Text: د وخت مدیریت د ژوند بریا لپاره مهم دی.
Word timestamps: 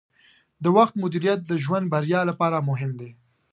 د 0.63 0.65
وخت 0.77 0.93
مدیریت 1.03 1.39
د 1.45 1.51
ژوند 1.63 1.85
بریا 1.93 2.21
لپاره 2.29 2.65
مهم 2.69 2.91
دی. 2.99 3.09